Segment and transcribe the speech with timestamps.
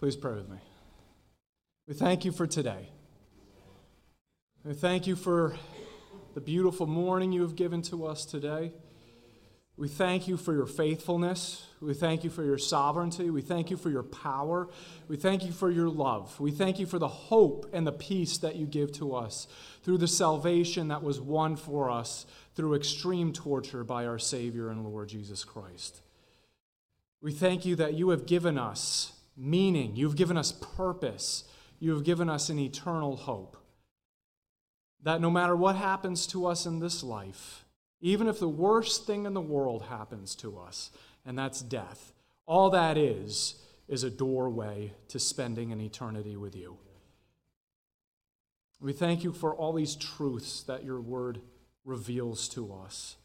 [0.00, 0.56] Please pray with me.
[1.86, 2.88] We thank you for today.
[4.64, 5.56] We thank you for
[6.32, 8.72] the beautiful morning you have given to us today.
[9.76, 11.66] We thank you for your faithfulness.
[11.82, 13.28] We thank you for your sovereignty.
[13.28, 14.70] We thank you for your power.
[15.06, 16.40] We thank you for your love.
[16.40, 19.48] We thank you for the hope and the peace that you give to us
[19.82, 22.24] through the salvation that was won for us
[22.54, 26.00] through extreme torture by our Savior and Lord Jesus Christ.
[27.20, 31.44] We thank you that you have given us meaning, you've given us purpose,
[31.78, 33.56] you have given us an eternal hope.
[35.02, 37.64] That no matter what happens to us in this life,
[38.02, 40.90] even if the worst thing in the world happens to us,
[41.24, 42.12] and that's death,
[42.46, 46.76] all that is, is a doorway to spending an eternity with you.
[48.78, 51.40] We thank you for all these truths that your word
[51.84, 53.16] reveals to us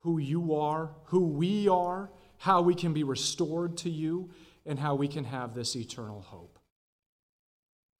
[0.00, 4.30] who you are, who we are, how we can be restored to you,
[4.70, 6.60] and how we can have this eternal hope.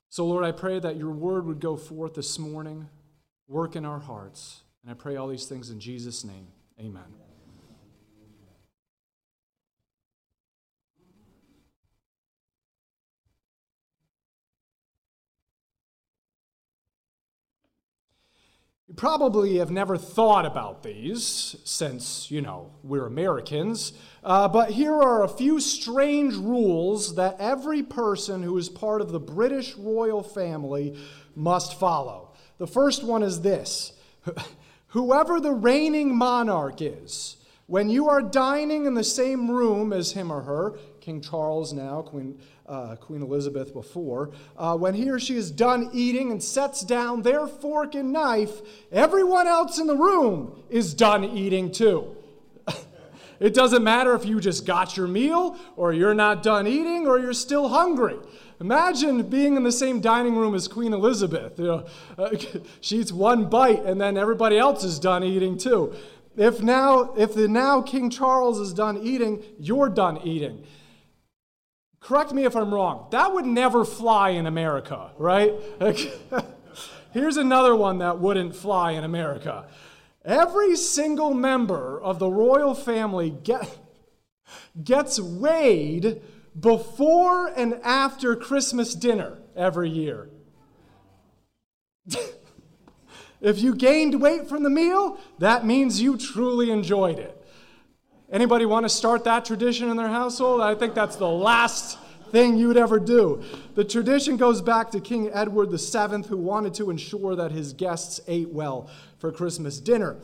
[0.09, 2.89] So, Lord, I pray that your word would go forth this morning,
[3.49, 4.63] work in our hearts.
[4.83, 6.47] And I pray all these things in Jesus' name.
[6.79, 7.30] Amen.
[18.91, 23.93] You probably have never thought about these since, you know, we're Americans,
[24.25, 29.13] uh, but here are a few strange rules that every person who is part of
[29.13, 30.97] the British royal family
[31.37, 32.33] must follow.
[32.59, 33.93] The first one is this
[34.89, 37.37] Whoever the reigning monarch is,
[37.69, 42.03] when you are dining in the same room as him or her, King Charles now,
[42.03, 42.39] Queen
[42.71, 47.23] uh, Queen Elizabeth before, uh, when he or she is done eating and sets down
[47.23, 48.61] their fork and knife,
[48.93, 52.17] everyone else in the room is done eating too.
[53.41, 57.19] it doesn't matter if you just got your meal, or you're not done eating, or
[57.19, 58.17] you're still hungry.
[58.61, 61.59] Imagine being in the same dining room as Queen Elizabeth.
[61.59, 61.87] You know,
[62.19, 62.37] uh,
[62.81, 65.93] she eats one bite, and then everybody else is done eating too.
[66.37, 70.65] If now, if the now King Charles is done eating, you're done eating
[72.01, 75.53] correct me if I'm wrong, that would never fly in America, right?
[77.13, 79.67] Here's another one that wouldn't fly in America.
[80.25, 83.79] Every single member of the royal family get,
[84.83, 86.21] gets weighed
[86.59, 90.29] before and after Christmas dinner every year.
[93.41, 97.40] if you gained weight from the meal, that means you truly enjoyed it.
[98.33, 100.61] Anybody want to start that tradition in their household?
[100.61, 101.99] I think that's the last
[102.31, 103.43] thing you'd ever do.
[103.75, 108.21] The tradition goes back to King Edward VII, who wanted to ensure that his guests
[108.29, 108.89] ate well
[109.19, 110.17] for Christmas dinner.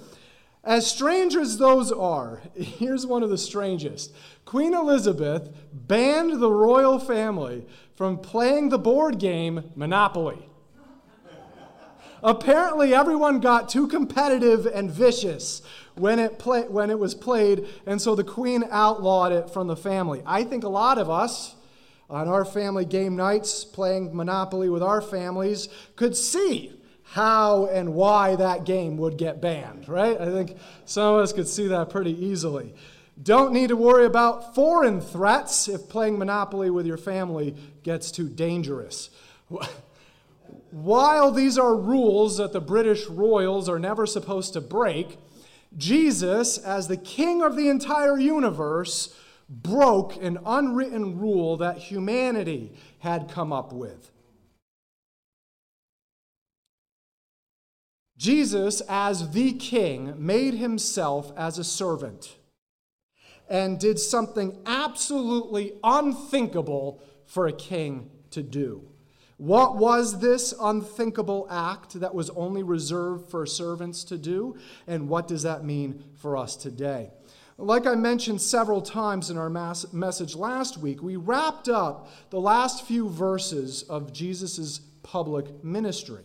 [0.63, 4.15] As strange as those are, here's one of the strangest.
[4.45, 7.67] Queen Elizabeth banned the royal family
[7.97, 10.49] from playing the board game Monopoly.
[12.23, 15.63] Apparently, everyone got too competitive and vicious
[15.97, 19.77] when it, play, when it was played, and so the queen outlawed it from the
[19.77, 20.23] family.
[20.27, 21.55] I think a lot of us
[22.09, 28.37] on our family game nights, playing Monopoly with our families, could see how and why
[28.37, 30.21] that game would get banned, right?
[30.21, 32.75] I think some of us could see that pretty easily.
[33.23, 38.29] Don't need to worry about foreign threats if playing Monopoly with your family gets too
[38.29, 39.11] dangerous.
[40.71, 45.17] While these are rules that the British royals are never supposed to break,
[45.77, 49.15] Jesus, as the king of the entire universe,
[49.49, 54.11] broke an unwritten rule that humanity had come up with.
[58.17, 62.37] Jesus, as the king, made himself as a servant
[63.49, 68.89] and did something absolutely unthinkable for a king to do.
[69.39, 74.57] What was this unthinkable act that was only reserved for servants to do?
[74.87, 77.11] And what does that mean for us today?
[77.59, 82.41] Like I mentioned several times in our mass- message last week, we wrapped up the
[82.41, 86.25] last few verses of Jesus' public ministry.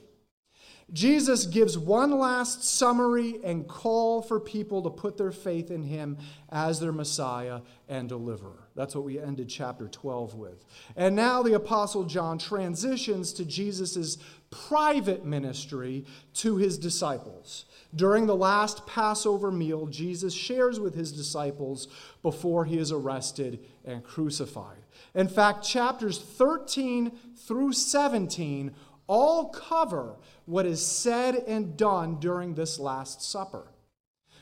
[0.93, 6.17] Jesus gives one last summary and call for people to put their faith in him
[6.49, 8.67] as their Messiah and deliverer.
[8.75, 10.65] That's what we ended chapter 12 with.
[10.97, 14.17] And now the Apostle John transitions to Jesus'
[14.49, 16.05] private ministry
[16.35, 17.65] to his disciples.
[17.95, 21.87] During the last Passover meal, Jesus shares with his disciples
[22.21, 24.77] before he is arrested and crucified.
[25.13, 28.73] In fact, chapters 13 through 17
[29.11, 30.15] all cover
[30.45, 33.67] what is said and done during this Last Supper.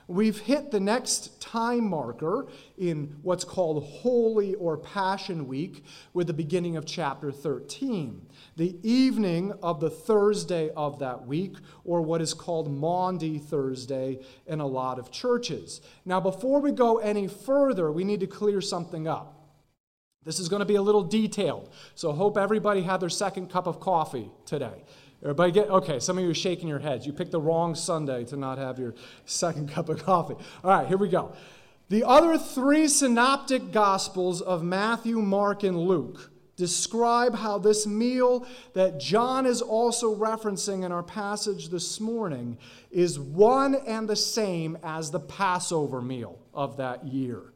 [0.08, 5.84] we've hit the next time marker in what's called Holy or Passion Week
[6.14, 8.28] with the beginning of chapter 13,
[8.58, 14.60] the evening of the Thursday of that week, or what is called Maundy Thursday in
[14.60, 15.82] a lot of churches.
[16.06, 19.39] Now, before we go any further, we need to clear something up.
[20.26, 23.68] This is going to be a little detailed, so hope everybody had their second cup
[23.68, 24.84] of coffee today.
[25.22, 26.00] Everybody get okay.
[26.00, 27.06] Some of you are shaking your heads.
[27.06, 28.96] You picked the wrong Sunday to not have your
[29.26, 30.36] second cup of coffee.
[30.64, 31.34] All right, here we go.
[31.90, 39.00] The other three synoptic gospels of Matthew, Mark, and Luke describe how this meal that
[39.00, 42.58] John is also referencing in our passage this morning
[42.92, 47.54] is one and the same as the Passover meal of that year.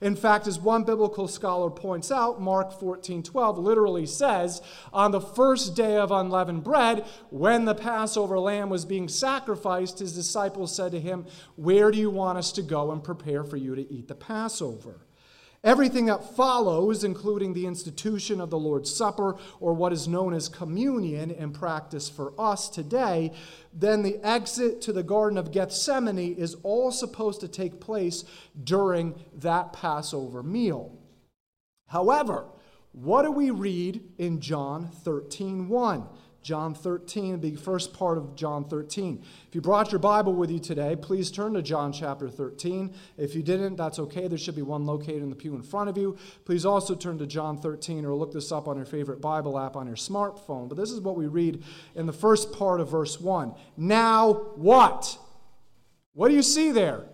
[0.00, 4.60] In fact, as one biblical scholar points out, Mark 14 12 literally says,
[4.92, 10.14] On the first day of unleavened bread, when the Passover lamb was being sacrificed, his
[10.14, 11.26] disciples said to him,
[11.56, 15.05] Where do you want us to go and prepare for you to eat the Passover?
[15.64, 20.48] Everything that follows, including the institution of the Lord's Supper, or what is known as
[20.48, 23.32] communion in practice for us today,
[23.72, 28.24] then the exit to the Garden of Gethsemane is all supposed to take place
[28.62, 30.98] during that Passover meal.
[31.86, 32.46] However,
[32.92, 36.08] what do we read in John 13 1?
[36.46, 39.20] John 13, the first part of John 13.
[39.48, 42.94] If you brought your Bible with you today, please turn to John chapter 13.
[43.18, 44.28] If you didn't, that's okay.
[44.28, 46.16] There should be one located in the pew in front of you.
[46.44, 49.74] Please also turn to John 13 or look this up on your favorite Bible app
[49.74, 50.68] on your smartphone.
[50.68, 51.64] But this is what we read
[51.96, 53.52] in the first part of verse 1.
[53.76, 55.18] Now what?
[56.12, 57.06] What do you see there?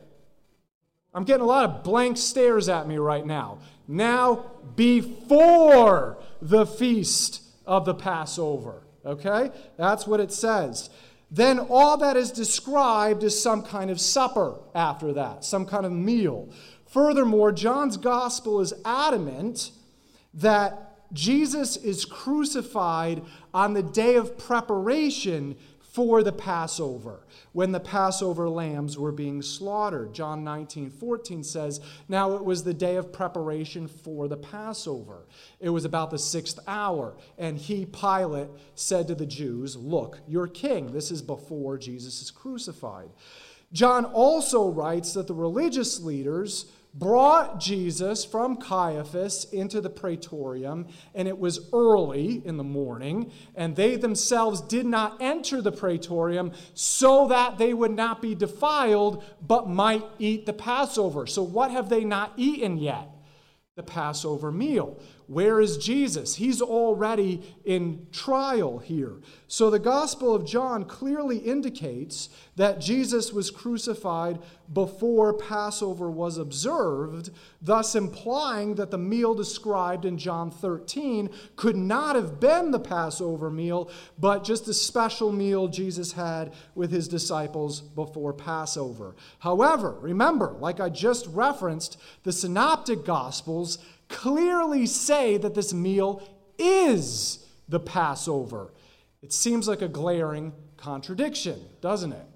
[1.14, 3.60] I'm getting a lot of blank stares at me right now.
[3.88, 8.81] Now, before the feast of the Passover.
[9.04, 9.50] Okay?
[9.76, 10.90] That's what it says.
[11.30, 15.92] Then all that is described is some kind of supper after that, some kind of
[15.92, 16.50] meal.
[16.86, 19.70] Furthermore, John's gospel is adamant
[20.34, 23.22] that Jesus is crucified
[23.54, 25.56] on the day of preparation
[25.92, 30.14] for the Passover, when the Passover lambs were being slaughtered.
[30.14, 35.26] John 19, 14 says, Now it was the day of preparation for the Passover.
[35.60, 37.14] It was about the sixth hour.
[37.36, 40.92] And he, Pilate, said to the Jews, Look, your king.
[40.92, 43.10] This is before Jesus is crucified.
[43.72, 51.26] John also writes that the religious leaders brought Jesus from Caiaphas into the praetorium, and
[51.26, 57.28] it was early in the morning, and they themselves did not enter the praetorium so
[57.28, 61.26] that they would not be defiled, but might eat the Passover.
[61.26, 63.08] So, what have they not eaten yet?
[63.74, 65.00] The Passover meal.
[65.32, 66.34] Where is Jesus?
[66.34, 69.14] He's already in trial here.
[69.48, 74.40] So the Gospel of John clearly indicates that Jesus was crucified
[74.70, 77.30] before Passover was observed,
[77.62, 83.50] thus implying that the meal described in John 13 could not have been the Passover
[83.50, 89.16] meal, but just a special meal Jesus had with his disciples before Passover.
[89.38, 93.78] However, remember, like I just referenced, the Synoptic Gospels
[94.12, 96.22] clearly say that this meal
[96.58, 98.72] is the Passover.
[99.22, 102.26] It seems like a glaring contradiction, doesn't it?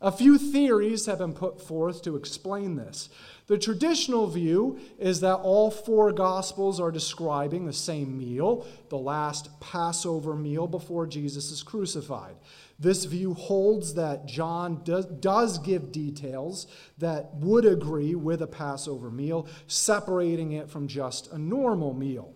[0.00, 3.08] A few theories have been put forth to explain this.
[3.48, 9.60] The traditional view is that all four Gospels are describing the same meal, the last
[9.60, 12.36] Passover meal before Jesus is crucified.
[12.78, 16.66] This view holds that John does, give details
[16.98, 22.34] that would agree with a Passover meal, separating it from just a normal meal.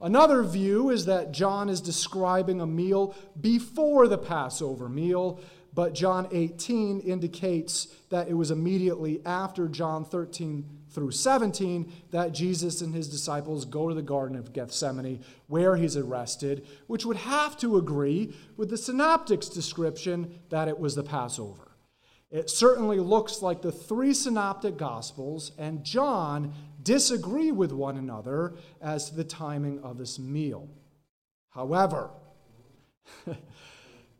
[0.00, 5.40] Another view is that John is describing a meal before the Passover meal,
[5.76, 12.80] but John 18 indicates that it was immediately after John 13 through 17 that Jesus
[12.80, 17.58] and his disciples go to the Garden of Gethsemane where he's arrested, which would have
[17.58, 21.72] to agree with the synoptics description that it was the Passover.
[22.30, 29.10] It certainly looks like the three synoptic gospels and John disagree with one another as
[29.10, 30.70] to the timing of this meal.
[31.50, 32.12] However,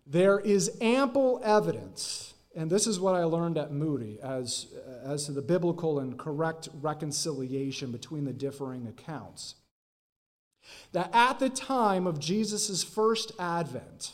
[0.07, 4.67] There is ample evidence, and this is what I learned at Moody as,
[5.03, 9.57] as to the biblical and correct reconciliation between the differing accounts,
[10.93, 14.13] that at the time of Jesus' first advent,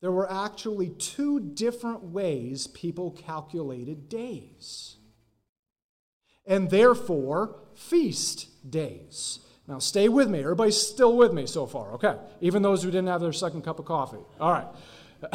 [0.00, 4.96] there were actually two different ways people calculated days,
[6.46, 9.40] and therefore feast days.
[9.68, 10.40] Now, stay with me.
[10.40, 12.16] Everybody's still with me so far, okay?
[12.40, 14.24] Even those who didn't have their second cup of coffee.
[14.40, 14.66] All right.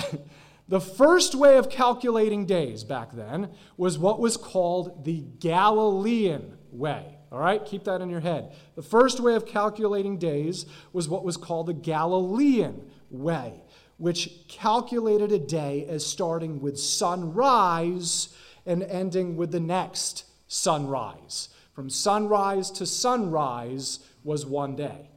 [0.69, 7.17] The first way of calculating days back then was what was called the Galilean way.
[7.31, 8.53] All right, keep that in your head.
[8.75, 13.61] The first way of calculating days was what was called the Galilean way,
[13.97, 18.29] which calculated a day as starting with sunrise
[18.65, 21.49] and ending with the next sunrise.
[21.73, 25.09] From sunrise to sunrise was one day.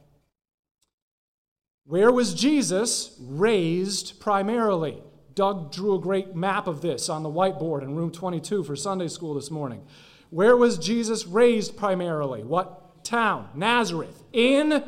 [1.87, 5.01] Where was Jesus raised primarily?
[5.35, 9.07] Doug drew a great map of this on the whiteboard in room 22 for Sunday
[9.07, 9.85] school this morning.
[10.29, 12.43] Where was Jesus raised primarily?
[12.43, 13.47] What town?
[13.55, 14.21] Nazareth.
[14.33, 14.83] In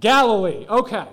[0.00, 0.64] Galilee.
[0.70, 1.06] Okay.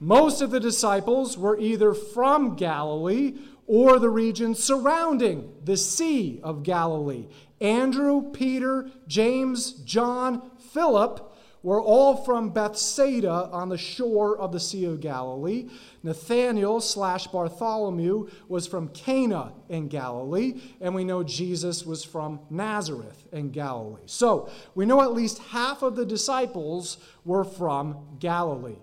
[0.00, 6.62] Most of the disciples were either from Galilee or the region surrounding the Sea of
[6.62, 7.26] Galilee.
[7.58, 11.27] Andrew, Peter, James, John, Philip
[11.62, 15.68] were all from Bethsaida on the shore of the Sea of Galilee.
[16.02, 23.26] Nathanael slash Bartholomew was from Cana in Galilee, and we know Jesus was from Nazareth
[23.32, 24.02] in Galilee.
[24.06, 28.78] So we know at least half of the disciples were from Galilee.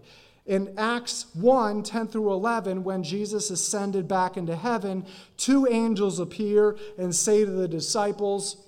[0.45, 5.05] In Acts 1 10 through 11, when Jesus ascended back into heaven,
[5.37, 8.64] two angels appear and say to the disciples,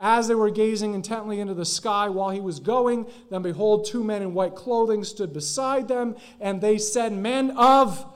[0.00, 4.02] as they were gazing intently into the sky while he was going, then behold, two
[4.02, 8.06] men in white clothing stood beside them, and they said, Men of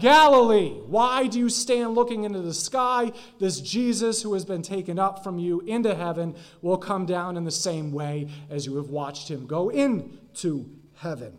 [0.00, 3.12] Galilee, why do you stand looking into the sky?
[3.38, 7.44] This Jesus who has been taken up from you into heaven will come down in
[7.44, 11.38] the same way as you have watched him go into heaven.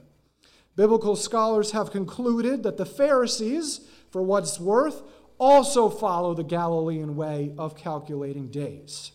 [0.77, 5.03] Biblical scholars have concluded that the Pharisees, for what's worth,
[5.37, 9.11] also follow the Galilean way of calculating days.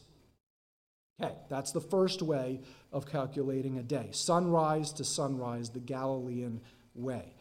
[1.20, 2.60] Okay, that's the first way
[2.92, 6.60] of calculating a day sunrise to sunrise, the Galilean
[6.94, 7.34] way.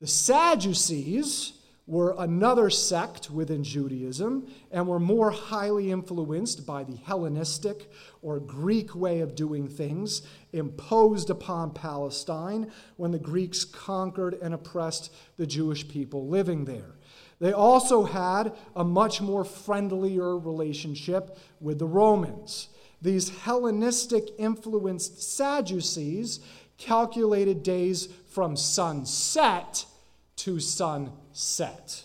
[0.00, 1.54] The Sadducees
[1.88, 8.94] were another sect within Judaism and were more highly influenced by the Hellenistic or Greek
[8.94, 10.20] way of doing things
[10.52, 16.94] imposed upon Palestine when the Greeks conquered and oppressed the Jewish people living there.
[17.40, 22.68] They also had a much more friendlier relationship with the Romans.
[23.00, 26.40] These Hellenistic influenced Sadducees
[26.78, 29.84] calculated days from sunset
[30.36, 32.04] to sunset.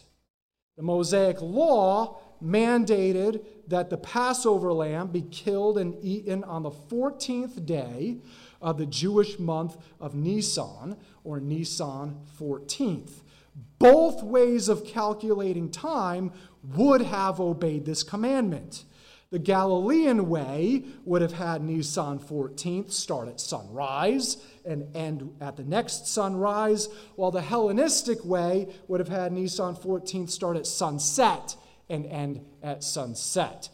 [0.76, 7.66] The Mosaic Law mandated that the Passover lamb be killed and eaten on the 14th
[7.66, 8.18] day
[8.62, 13.22] of the Jewish month of Nisan, or Nisan 14th.
[13.80, 16.32] Both ways of calculating time
[16.76, 18.84] would have obeyed this commandment.
[19.34, 25.64] The Galilean way would have had Nisan 14th start at sunrise and end at the
[25.64, 31.56] next sunrise, while the Hellenistic way would have had Nisan 14th start at sunset
[31.90, 33.70] and end at sunset.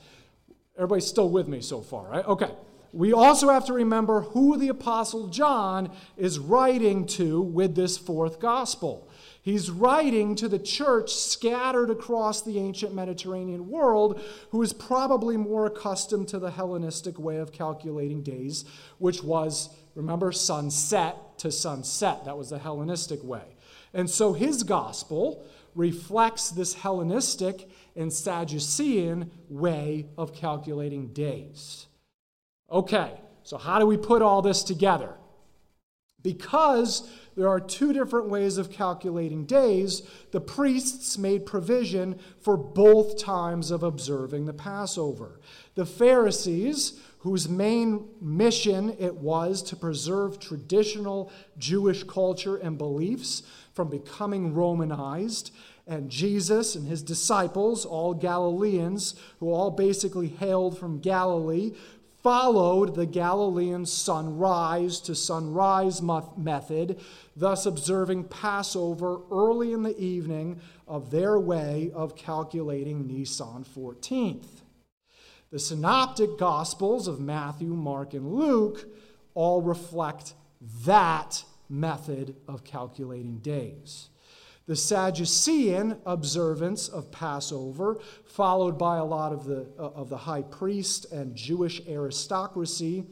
[0.78, 2.26] Everybody's still with me so far, right?
[2.26, 2.52] Okay.
[2.94, 8.40] We also have to remember who the Apostle John is writing to with this fourth
[8.40, 9.09] gospel.
[9.42, 15.66] He's writing to the church scattered across the ancient Mediterranean world, who is probably more
[15.66, 18.66] accustomed to the Hellenistic way of calculating days,
[18.98, 22.26] which was, remember, sunset to sunset.
[22.26, 23.56] That was the Hellenistic way.
[23.94, 31.88] And so his gospel reflects this Hellenistic and Sadducean way of calculating days.
[32.70, 35.16] Okay, so how do we put all this together?
[36.22, 37.10] Because
[37.40, 40.02] there are two different ways of calculating days.
[40.32, 45.40] The priests made provision for both times of observing the Passover.
[45.76, 53.90] The Pharisees, whose main mission it was to preserve traditional Jewish culture and beliefs from
[53.90, 55.52] becoming Romanized,
[55.88, 61.72] and Jesus and his disciples, all Galileans, who all basically hailed from Galilee,
[62.22, 67.00] followed the Galilean sunrise to sunrise method,
[67.36, 74.64] thus observing Passover early in the evening of their way of calculating Nisan 14th.
[75.52, 78.88] The synoptic gospels of Matthew, Mark, and Luke
[79.34, 80.34] all reflect
[80.86, 84.10] that method of calculating days
[84.70, 90.44] the Sadducean observance of Passover, followed by a lot of the, uh, of the high
[90.44, 93.04] priest and Jewish aristocracy,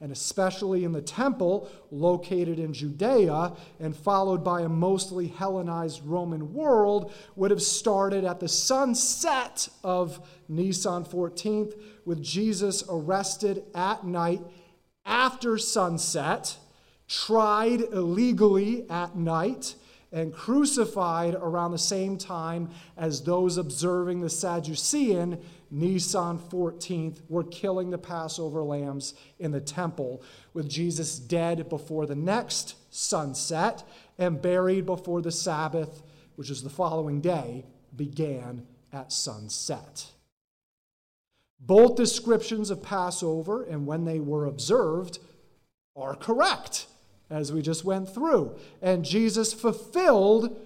[0.00, 6.54] and especially in the temple located in Judea, and followed by a mostly Hellenized Roman
[6.54, 11.74] world, would have started at the sunset of Nisan 14th,
[12.04, 14.42] with Jesus arrested at night
[15.04, 16.56] after sunset,
[17.08, 19.74] tried illegally at night
[20.12, 25.40] and crucified around the same time as those observing the Sadducean
[25.70, 32.16] Nisan 14th were killing the Passover lambs in the temple, with Jesus dead before the
[32.16, 33.84] next sunset
[34.18, 36.02] and buried before the Sabbath,
[36.34, 37.64] which is the following day,
[37.94, 40.06] began at sunset.
[41.60, 45.18] Both descriptions of Passover and when they were observed
[45.94, 46.86] are correct,
[47.30, 48.56] as we just went through.
[48.82, 50.58] And Jesus fulfilled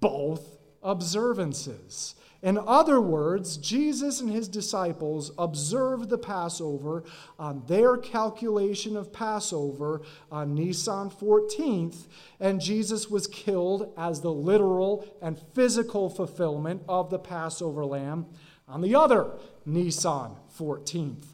[0.00, 2.14] both observances.
[2.44, 7.02] In other words, Jesus and his disciples observed the Passover
[7.38, 12.06] on their calculation of Passover on Nisan 14th,
[12.38, 18.26] and Jesus was killed as the literal and physical fulfillment of the Passover lamb
[18.68, 19.30] on the other
[19.64, 21.24] Nisan 14th.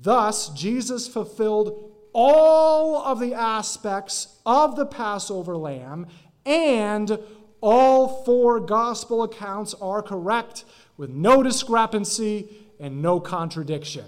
[0.00, 6.06] Thus, Jesus fulfilled all of the aspects of the Passover lamb
[6.44, 7.18] and
[7.60, 10.64] all four gospel accounts are correct
[10.96, 12.48] with no discrepancy
[12.78, 14.06] and no contradiction.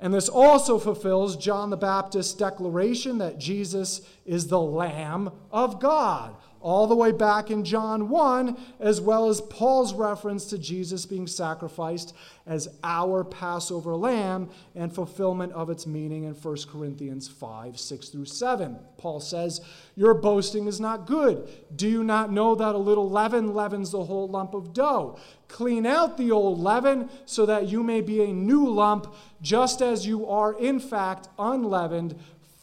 [0.00, 6.36] And this also fulfills John the Baptist's declaration that Jesus is the Lamb of God
[6.68, 11.26] all the way back in John 1, as well as Paul's reference to Jesus being
[11.26, 12.14] sacrificed
[12.46, 18.26] as our Passover lamb and fulfillment of its meaning in 1 Corinthians 5 6 through
[18.26, 18.78] 7.
[18.98, 19.62] Paul says,
[19.96, 21.48] Your boasting is not good.
[21.74, 25.18] Do you not know that a little leaven leavens the whole lump of dough?
[25.48, 30.06] Clean out the old leaven so that you may be a new lump, just as
[30.06, 32.14] you are in fact unleavened,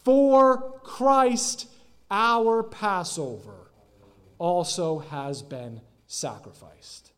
[0.04, 1.68] for Christ
[2.08, 3.55] our Passover
[4.38, 7.12] also has been sacrificed.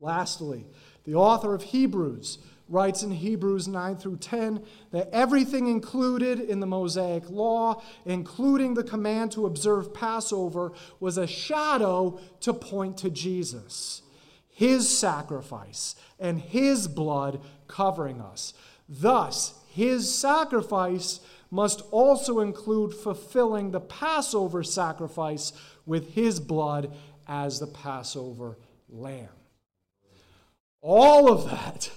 [0.00, 0.66] Lastly,
[1.04, 6.66] the author of Hebrews writes in Hebrews 9 through 10 that everything included in the
[6.66, 14.02] Mosaic law, including the command to observe Passover, was a shadow to point to Jesus,
[14.48, 18.54] his sacrifice, and his blood covering us.
[18.88, 25.52] Thus, his sacrifice must also include fulfilling the Passover sacrifice
[25.86, 26.92] with his blood
[27.26, 29.28] as the Passover lamb.
[30.80, 31.90] All of that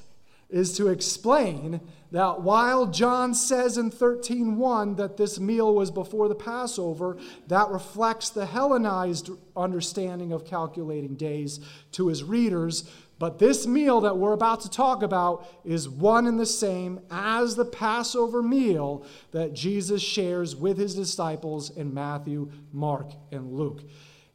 [0.50, 6.36] is to explain that while John says in 13:1 that this meal was before the
[6.36, 7.18] Passover,
[7.48, 11.60] that reflects the Hellenized understanding of calculating days
[11.94, 12.84] to his readers,
[13.18, 17.56] but this meal that we're about to talk about is one and the same as
[17.56, 23.84] the Passover meal that Jesus shares with his disciples in Matthew, Mark, and Luke.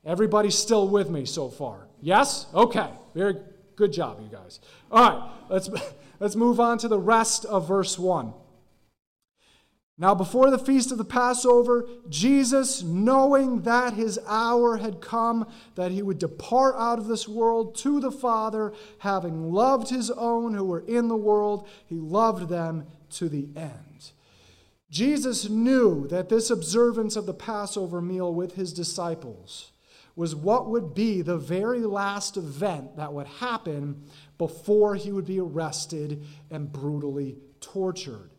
[0.05, 1.89] Everybody's still with me so far?
[2.01, 2.47] Yes?
[2.55, 2.89] Okay.
[3.15, 3.37] Very
[3.77, 4.61] good job, you guys.
[4.91, 5.69] All right, let's,
[6.21, 8.33] let's move on to the rest of verse 1.
[10.01, 15.93] Now, before the feast of the Passover, Jesus, knowing that his hour had come, that
[15.93, 20.65] he would depart out of this world to the Father, having loved his own who
[20.65, 24.13] were in the world, he loved them to the end.
[24.91, 29.71] Jesus knew that this observance of the Passover meal with his disciples
[30.17, 34.03] was what would be the very last event that would happen
[34.39, 38.31] before he would be arrested and brutally tortured.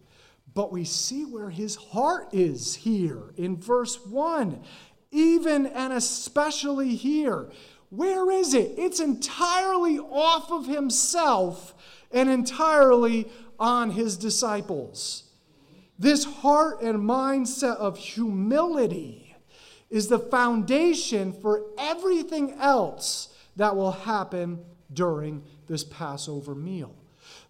[0.54, 4.62] But we see where his heart is here in verse 1.
[5.12, 7.50] Even and especially here.
[7.90, 8.74] Where is it?
[8.78, 11.74] It's entirely off of himself
[12.12, 15.24] and entirely on his disciples.
[16.00, 19.36] This heart and mindset of humility
[19.90, 26.96] is the foundation for everything else that will happen during this Passover meal.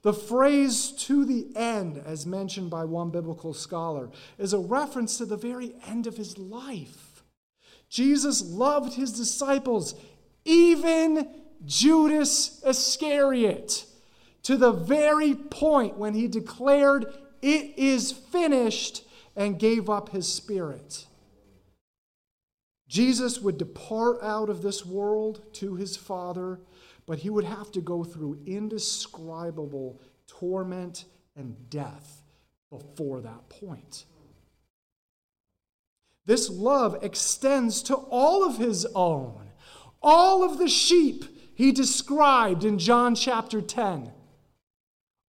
[0.04, 5.26] The phrase to the end, as mentioned by one biblical scholar, is a reference to
[5.26, 7.24] the very end of his life.
[7.88, 9.94] Jesus loved his disciples,
[10.44, 11.30] even
[11.66, 13.86] Judas Iscariot,
[14.44, 17.06] to the very point when he declared,
[17.42, 19.04] It is finished,
[19.36, 21.06] and gave up his spirit.
[22.88, 26.60] Jesus would depart out of this world to his Father
[27.12, 31.04] but he would have to go through indescribable torment
[31.36, 32.24] and death
[32.70, 34.06] before that point.
[36.26, 39.50] This love extends to all of his own,
[40.02, 44.14] all of the sheep he described in John chapter 10.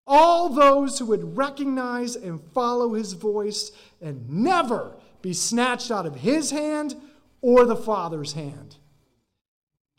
[0.06, 6.17] All those who would recognize and follow his voice and never be snatched out of
[6.17, 6.96] his hand
[7.41, 8.76] or the Father's hand.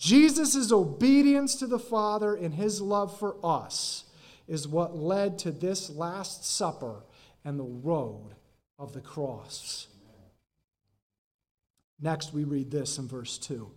[0.03, 4.03] Jesus' obedience to the Father and his love for us
[4.49, 7.05] is what led to this Last Supper
[7.45, 8.35] and the road
[8.81, 9.87] of the cross.
[12.01, 13.71] Next, we read this in verse 2.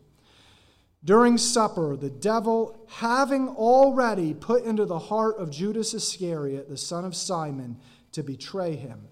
[1.04, 7.06] During supper, the devil, having already put into the heart of Judas Iscariot, the son
[7.06, 7.78] of Simon,
[8.14, 9.10] to betray him.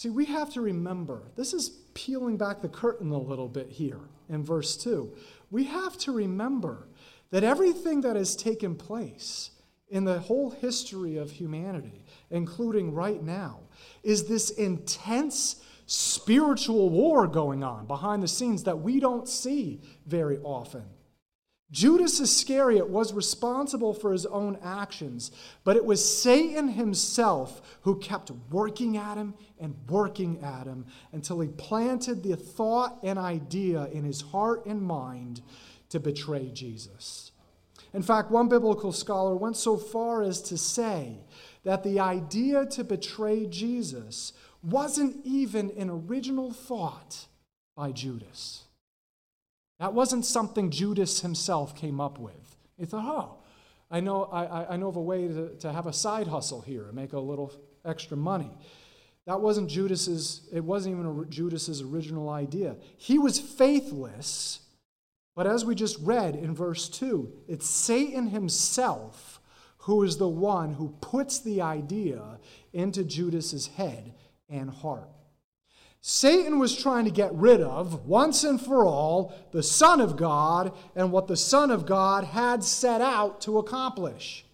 [0.00, 4.00] See, we have to remember, this is peeling back the curtain a little bit here
[4.30, 5.12] in verse 2.
[5.50, 6.88] We have to remember
[7.32, 9.50] that everything that has taken place
[9.90, 13.60] in the whole history of humanity, including right now,
[14.02, 20.38] is this intense spiritual war going on behind the scenes that we don't see very
[20.38, 20.84] often.
[21.72, 25.30] Judas Iscariot was responsible for his own actions,
[25.62, 31.38] but it was Satan himself who kept working at him and working at him until
[31.40, 35.42] he planted the thought and idea in his heart and mind
[35.90, 37.30] to betray Jesus.
[37.92, 41.18] In fact, one biblical scholar went so far as to say
[41.64, 47.26] that the idea to betray Jesus wasn't even an original thought
[47.76, 48.64] by Judas.
[49.80, 52.56] That wasn't something Judas himself came up with.
[52.76, 53.38] He thought, oh,
[53.90, 56.84] I know, I, I know of a way to, to have a side hustle here
[56.84, 57.52] and make a little
[57.84, 58.50] extra money.
[59.26, 62.76] That wasn't Judas's, it wasn't even Judas's original idea.
[62.98, 64.60] He was faithless,
[65.34, 69.40] but as we just read in verse 2, it's Satan himself
[69.84, 72.38] who is the one who puts the idea
[72.74, 74.12] into Judas's head
[74.50, 75.08] and heart.
[76.02, 80.72] Satan was trying to get rid of, once and for all, the Son of God
[80.96, 84.46] and what the Son of God had set out to accomplish.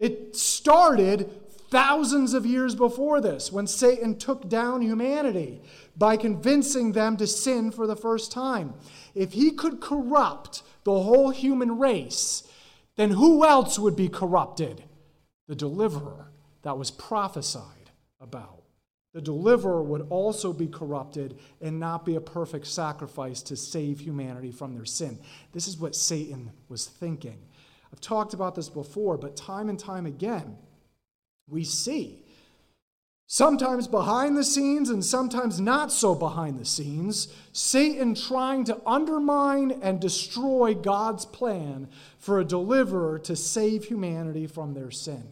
[0.00, 1.30] It started
[1.70, 5.62] thousands of years before this when Satan took down humanity
[5.96, 8.74] by convincing them to sin for the first time.
[9.14, 12.42] If he could corrupt the whole human race,
[12.96, 14.82] then who else would be corrupted?
[15.46, 16.32] The deliverer
[16.62, 18.59] that was prophesied about.
[19.12, 24.52] The deliverer would also be corrupted and not be a perfect sacrifice to save humanity
[24.52, 25.18] from their sin.
[25.52, 27.38] This is what Satan was thinking.
[27.92, 30.56] I've talked about this before, but time and time again,
[31.48, 32.24] we see
[33.26, 39.70] sometimes behind the scenes and sometimes not so behind the scenes, Satan trying to undermine
[39.82, 45.24] and destroy God's plan for a deliverer to save humanity from their sin.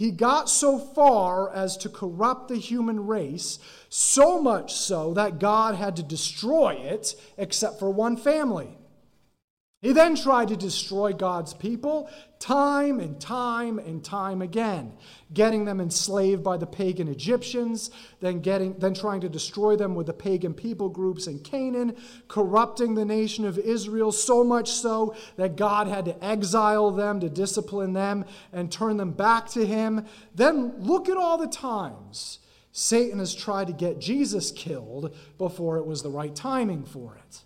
[0.00, 3.58] He got so far as to corrupt the human race,
[3.90, 8.78] so much so that God had to destroy it, except for one family.
[9.82, 14.92] He then tried to destroy God's people time and time and time again,
[15.32, 17.90] getting them enslaved by the pagan Egyptians,
[18.20, 21.96] then, getting, then trying to destroy them with the pagan people groups in Canaan,
[22.28, 27.30] corrupting the nation of Israel so much so that God had to exile them to
[27.30, 30.04] discipline them and turn them back to Him.
[30.34, 32.38] Then look at all the times
[32.72, 37.44] Satan has tried to get Jesus killed before it was the right timing for it.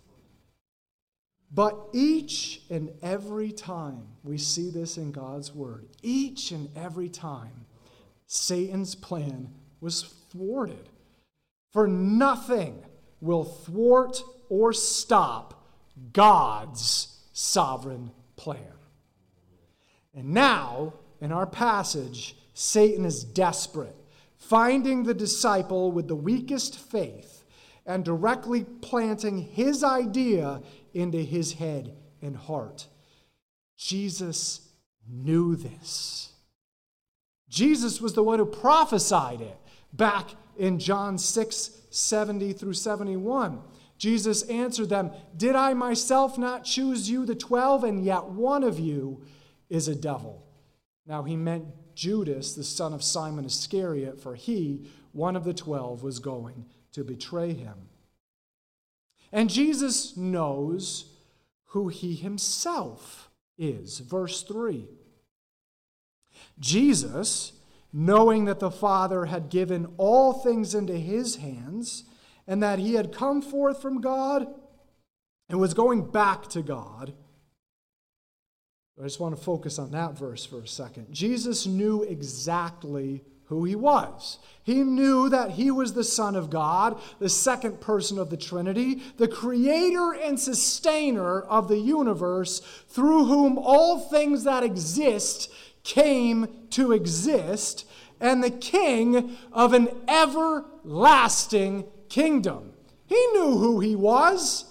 [1.55, 7.65] But each and every time we see this in God's word, each and every time,
[8.27, 10.89] Satan's plan was thwarted.
[11.71, 12.83] For nothing
[13.21, 15.65] will thwart or stop
[16.11, 18.59] God's sovereign plan.
[20.13, 23.95] And now, in our passage, Satan is desperate,
[24.37, 27.45] finding the disciple with the weakest faith
[27.85, 30.61] and directly planting his idea
[30.95, 32.87] into his head and heart.
[33.77, 34.69] Jesus
[35.07, 36.31] knew this.
[37.49, 39.57] Jesus was the one who prophesied it
[39.93, 43.61] back in John 6 70 through 71.
[43.97, 48.79] Jesus answered them, Did I myself not choose you, the twelve, and yet one of
[48.79, 49.23] you
[49.69, 50.45] is a devil?
[51.05, 56.03] Now he meant Judas, the son of Simon Iscariot, for he, one of the twelve,
[56.03, 57.87] was going to betray him.
[59.35, 61.11] And Jesus knows
[61.65, 63.99] who he himself is.
[63.99, 64.87] Verse 3.
[66.57, 67.51] Jesus,
[67.91, 72.05] knowing that the Father had given all things into his hands,
[72.47, 74.47] and that he had come forth from God
[75.49, 77.13] and was going back to God.
[78.97, 81.07] I just want to focus on that verse for a second.
[81.11, 84.39] Jesus knew exactly who he was.
[84.63, 89.03] He knew that he was the Son of God, the second person of the Trinity,
[89.17, 95.51] the creator and sustainer of the universe, through whom all things that exist
[95.83, 97.85] came to exist,
[98.19, 102.73] and the king of an everlasting kingdom.
[103.05, 104.65] He knew who he was.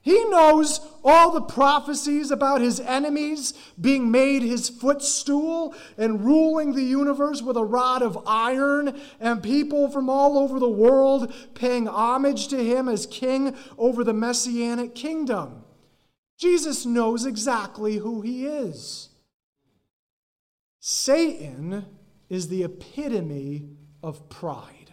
[0.00, 6.82] He knows all the prophecies about his enemies being made his footstool and ruling the
[6.82, 12.48] universe with a rod of iron, and people from all over the world paying homage
[12.48, 15.62] to him as king over the messianic kingdom.
[16.38, 19.10] Jesus knows exactly who he is.
[20.80, 21.86] Satan
[22.28, 23.68] is the epitome
[24.02, 24.83] of pride.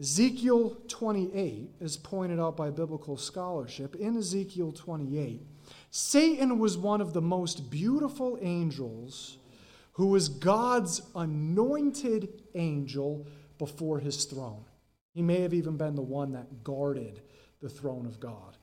[0.00, 3.94] Ezekiel 28 is pointed out by biblical scholarship.
[3.96, 5.42] In Ezekiel 28,
[5.90, 9.36] Satan was one of the most beautiful angels
[9.92, 13.26] who was God's anointed angel
[13.58, 14.64] before his throne.
[15.12, 17.20] He may have even been the one that guarded
[17.60, 18.56] the throne of God.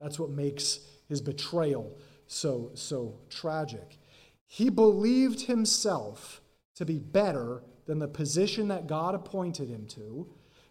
[0.00, 0.78] That's what makes
[1.08, 3.98] his betrayal so, so tragic.
[4.46, 6.40] He believed himself
[6.76, 10.28] to be better than the position that God appointed him to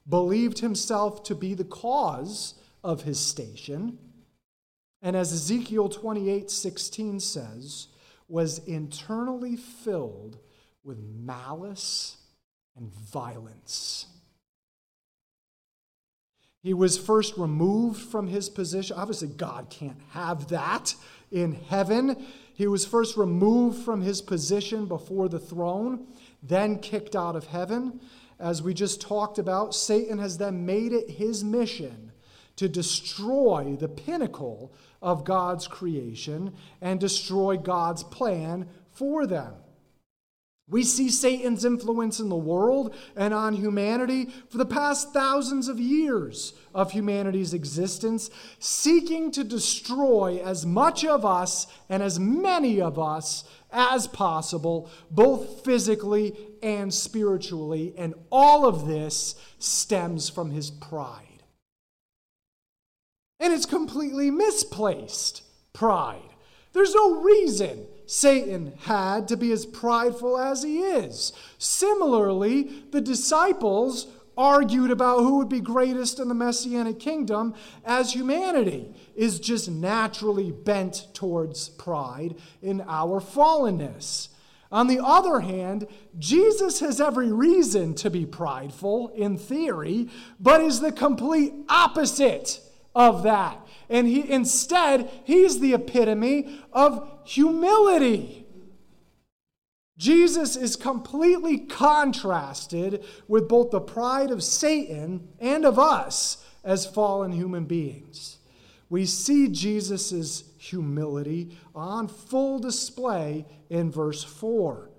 [0.07, 3.97] believed himself to be the cause of his station,
[5.01, 7.87] and as Ezekiel 28 16 says,
[8.27, 10.37] was internally filled
[10.83, 12.17] with malice
[12.75, 14.07] and violence.
[16.61, 18.95] He was first removed from his position.
[18.97, 20.95] Obviously, God can't have that
[21.29, 22.25] in heaven.
[22.53, 26.07] He was first removed from his position before the throne,
[26.41, 27.99] then kicked out of heaven
[28.43, 32.11] as we just talked about, Satan has then made it his mission
[32.57, 39.53] to destroy the pinnacle of God's creation and destroy God's plan for them.
[40.69, 45.79] We see Satan's influence in the world and on humanity for the past thousands of
[45.79, 48.29] years of humanity's existence,
[48.59, 55.63] seeking to destroy as much of us and as many of us as possible, both
[55.65, 57.93] physically and spiritually.
[57.97, 61.43] And all of this stems from his pride.
[63.39, 66.29] And it's completely misplaced pride.
[66.71, 71.33] There's no reason Satan had to be as prideful as he is.
[71.57, 77.53] Similarly, the disciples argued about who would be greatest in the messianic kingdom
[77.85, 84.29] as humanity is just naturally bent towards pride in our fallenness.
[84.73, 90.09] On the other hand, Jesus has every reason to be prideful in theory,
[90.39, 92.59] but is the complete opposite
[92.95, 93.59] of that.
[93.87, 98.47] And he instead, he's the epitome of humility.
[99.95, 107.31] Jesus is completely contrasted with both the pride of Satan and of us as fallen
[107.31, 108.39] human beings.
[108.89, 114.89] We see Jesus' humility on full display in verse 4.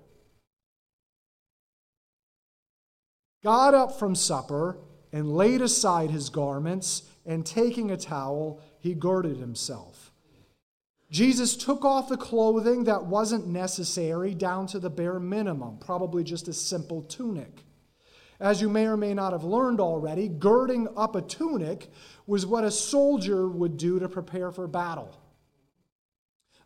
[3.43, 4.77] Got up from supper
[5.11, 10.11] and laid aside his garments, and taking a towel, he girded himself.
[11.09, 16.47] Jesus took off the clothing that wasn't necessary down to the bare minimum, probably just
[16.47, 17.63] a simple tunic.
[18.39, 21.89] As you may or may not have learned already, girding up a tunic
[22.27, 25.17] was what a soldier would do to prepare for battle.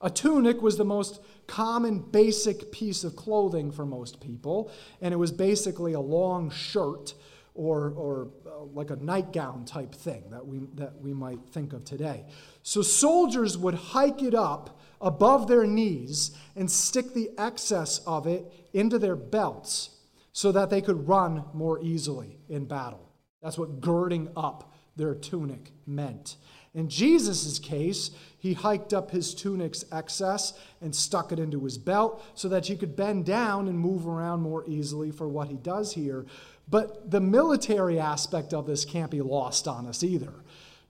[0.01, 5.17] A tunic was the most common basic piece of clothing for most people, and it
[5.17, 7.13] was basically a long shirt
[7.53, 11.83] or, or uh, like a nightgown type thing that we, that we might think of
[11.83, 12.25] today.
[12.63, 18.45] So soldiers would hike it up above their knees and stick the excess of it
[18.71, 19.89] into their belts
[20.31, 23.11] so that they could run more easily in battle.
[23.41, 26.37] That's what girding up their tunic meant.
[26.73, 32.23] In Jesus' case, he hiked up his tunic's excess and stuck it into his belt
[32.33, 35.93] so that he could bend down and move around more easily for what he does
[35.93, 36.25] here.
[36.67, 40.33] But the military aspect of this can't be lost on us either.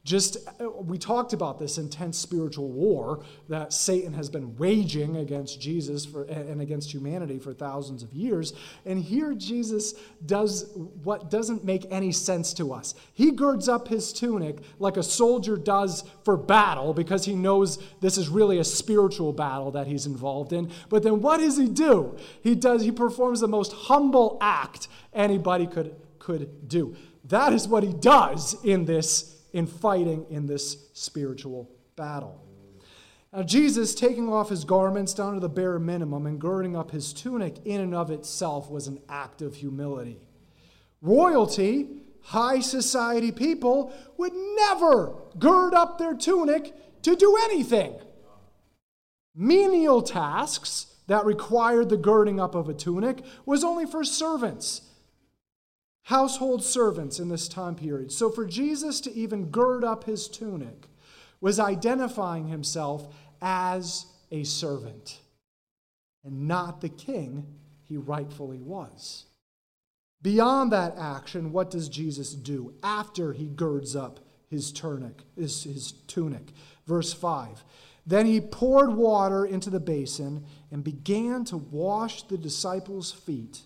[0.05, 0.37] Just,
[0.81, 6.23] we talked about this intense spiritual war that Satan has been waging against Jesus for,
[6.23, 8.53] and against humanity for thousands of years.
[8.85, 9.93] And here Jesus
[10.25, 10.71] does
[11.03, 12.95] what doesn't make any sense to us.
[13.13, 18.17] He girds up his tunic like a soldier does for battle because he knows this
[18.17, 20.71] is really a spiritual battle that he's involved in.
[20.87, 22.17] But then what does he do?
[22.41, 26.95] He does, he performs the most humble act anybody could, could do.
[27.25, 32.45] That is what he does in this in fighting in this spiritual battle.
[33.31, 37.13] Now, Jesus taking off his garments down to the bare minimum and girding up his
[37.13, 40.19] tunic in and of itself was an act of humility.
[41.01, 41.87] Royalty,
[42.23, 47.93] high society people, would never gird up their tunic to do anything.
[49.35, 54.81] Menial tasks that required the girding up of a tunic was only for servants
[56.09, 58.11] household servants in this time period.
[58.11, 60.87] So for Jesus to even gird up his tunic
[61.39, 65.19] was identifying himself as a servant
[66.23, 67.45] and not the king
[67.83, 69.25] he rightfully was.
[70.23, 75.21] Beyond that action, what does Jesus do after he girds up his tunic?
[75.35, 76.53] His, his tunic?
[76.87, 77.63] Verse 5.
[78.07, 83.61] Then he poured water into the basin and began to wash the disciples' feet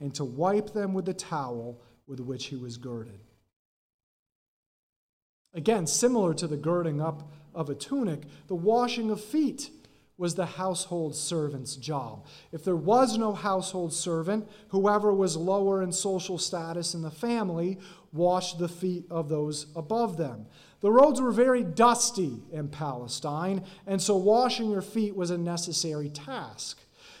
[0.00, 3.20] and to wipe them with the towel with which he was girded.
[5.54, 9.70] Again, similar to the girding up of a tunic, the washing of feet
[10.18, 12.24] was the household servant's job.
[12.52, 17.78] If there was no household servant, whoever was lower in social status in the family
[18.12, 20.46] washed the feet of those above them.
[20.80, 26.08] The roads were very dusty in Palestine, and so washing your feet was a necessary
[26.08, 26.78] task.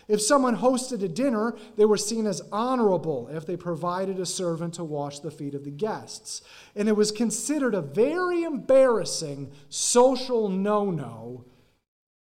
[0.08, 4.74] If someone hosted a dinner, they were seen as honorable if they provided a servant
[4.74, 6.42] to wash the feet of the guests.
[6.76, 11.44] And it was considered a very embarrassing social no no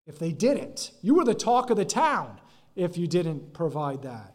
[0.07, 0.93] if they didn't.
[1.03, 2.41] You were the talk of the town
[2.75, 4.35] if you didn't provide that.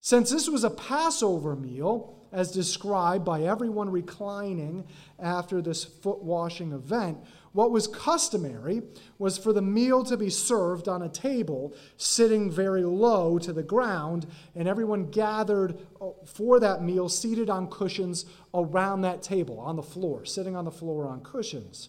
[0.00, 4.86] Since this was a Passover meal, as described by everyone reclining
[5.18, 7.18] after this foot washing event,
[7.52, 8.82] what was customary
[9.18, 13.62] was for the meal to be served on a table sitting very low to the
[13.62, 19.76] ground, and everyone gathered uh, for that meal seated on cushions around that table, on
[19.76, 21.88] the floor, sitting on the floor on cushions.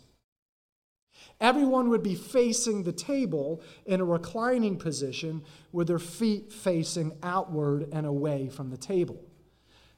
[1.42, 7.88] Everyone would be facing the table in a reclining position with their feet facing outward
[7.92, 9.24] and away from the table.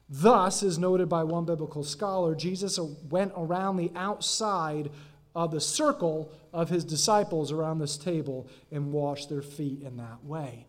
[0.08, 4.90] Thus, as noted by one biblical scholar, Jesus went around the outside
[5.34, 10.24] of the circle of his disciples around this table and washed their feet in that
[10.24, 10.66] way.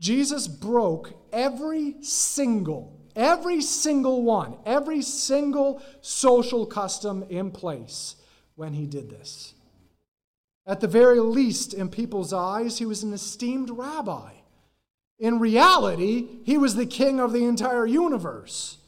[0.00, 8.16] Jesus broke every single, every single one, every single social custom in place
[8.54, 9.54] when he did this.
[10.66, 14.32] At the very least, in people's eyes, he was an esteemed rabbi.
[15.18, 18.78] In reality, he was the king of the entire universe.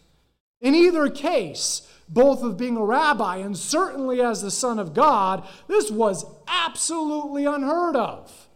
[0.61, 5.47] In either case, both of being a rabbi and certainly as the Son of God,
[5.69, 8.49] this was absolutely unheard of.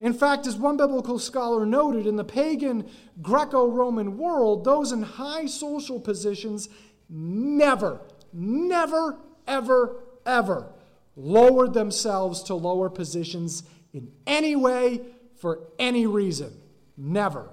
[0.00, 2.88] In fact, as one biblical scholar noted, in the pagan
[3.20, 6.68] Greco Roman world, those in high social positions
[7.08, 8.00] never,
[8.32, 10.72] never, ever, ever
[11.16, 15.00] lowered themselves to lower positions in any way
[15.40, 16.52] for any reason.
[16.96, 17.50] Never.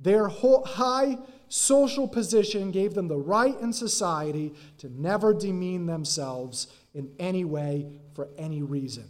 [0.00, 1.18] Their high
[1.52, 8.00] social position gave them the right in society to never demean themselves in any way
[8.14, 9.04] for any reason.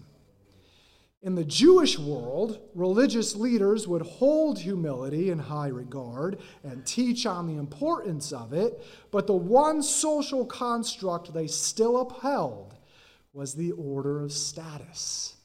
[1.22, 7.46] In the Jewish world, religious leaders would hold humility in high regard and teach on
[7.46, 12.74] the importance of it, but the one social construct they still upheld
[13.32, 15.36] was the order of status.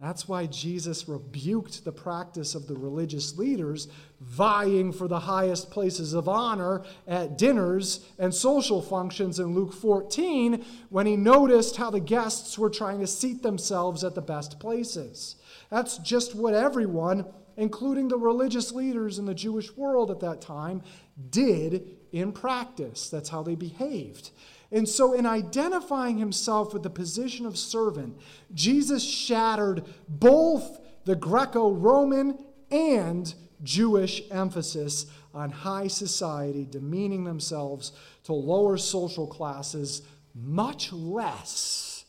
[0.00, 3.88] That's why Jesus rebuked the practice of the religious leaders
[4.20, 10.64] vying for the highest places of honor at dinners and social functions in Luke 14
[10.90, 15.34] when he noticed how the guests were trying to seat themselves at the best places.
[15.68, 20.82] That's just what everyone, including the religious leaders in the Jewish world at that time,
[21.30, 23.10] did in practice.
[23.10, 24.30] That's how they behaved.
[24.70, 28.18] And so, in identifying himself with the position of servant,
[28.52, 32.38] Jesus shattered both the Greco Roman
[32.70, 37.92] and Jewish emphasis on high society, demeaning themselves
[38.24, 40.02] to lower social classes,
[40.34, 42.04] much less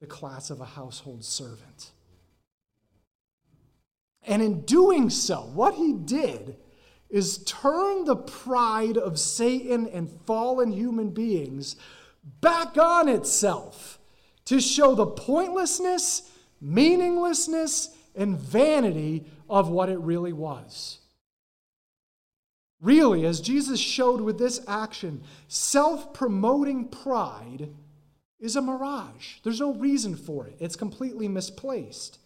[0.00, 1.92] the class of a household servant.
[4.26, 6.56] And in doing so, what he did
[7.10, 11.76] is turn the pride of Satan and fallen human beings
[12.40, 13.98] back on itself
[14.44, 20.98] to show the pointlessness, meaninglessness, and vanity of what it really was.
[22.80, 27.70] Really, as Jesus showed with this action, self promoting pride
[28.38, 29.38] is a mirage.
[29.42, 32.18] There's no reason for it, it's completely misplaced.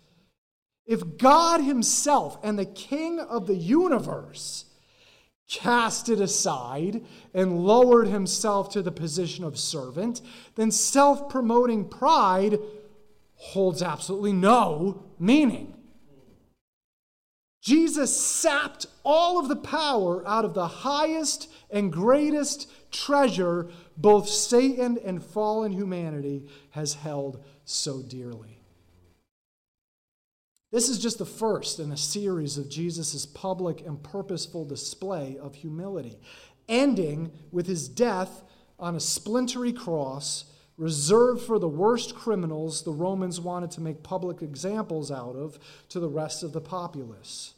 [0.85, 4.66] If God Himself and the King of the universe
[5.52, 10.22] cast it aside and lowered himself to the position of servant,
[10.55, 12.59] then self promoting pride
[13.34, 15.74] holds absolutely no meaning.
[17.61, 24.98] Jesus sapped all of the power out of the highest and greatest treasure both Satan
[25.05, 28.61] and fallen humanity has held so dearly.
[30.73, 35.55] This is just the first in a series of Jesus' public and purposeful display of
[35.55, 36.18] humility,
[36.66, 38.43] ending with his death
[38.79, 40.47] on a splintery cross
[40.79, 45.59] reserved for the worst criminals the Romans wanted to make public examples out of
[45.91, 47.53] to the rest of the populace.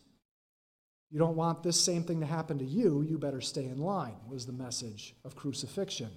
[1.13, 4.17] You don't want this same thing to happen to you, you better stay in line,
[4.29, 6.11] was the message of crucifixion.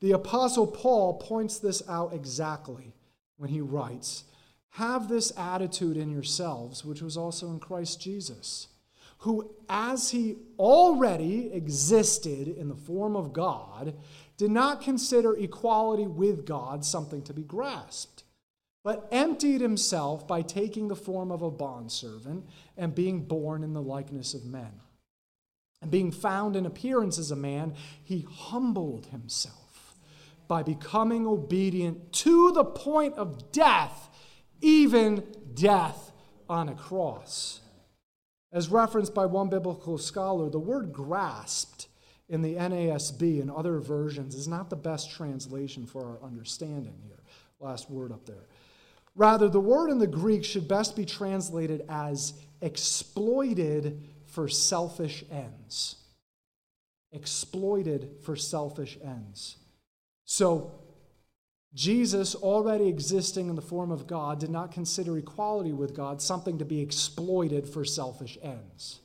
[0.00, 2.94] The Apostle Paul points this out exactly
[3.36, 4.24] when he writes,
[4.74, 8.68] Have this attitude in yourselves, which was also in Christ Jesus,
[9.18, 13.94] who, as he already existed in the form of God,
[14.36, 18.24] did not consider equality with God something to be grasped,
[18.82, 22.46] but emptied himself by taking the form of a bondservant
[22.76, 24.72] and being born in the likeness of men.
[25.82, 29.96] And being found in appearance as a man, he humbled himself
[30.46, 34.09] by becoming obedient to the point of death,
[34.60, 36.12] even death
[36.48, 37.60] on a cross.
[38.52, 41.86] As referenced by one biblical scholar, the word grasped
[42.28, 47.22] in the NASB and other versions is not the best translation for our understanding here.
[47.60, 48.46] Last word up there.
[49.14, 55.96] Rather, the word in the Greek should best be translated as exploited for selfish ends.
[57.12, 59.56] Exploited for selfish ends.
[60.24, 60.72] So,
[61.72, 66.58] Jesus, already existing in the form of God, did not consider equality with God something
[66.58, 69.00] to be exploited for selfish ends.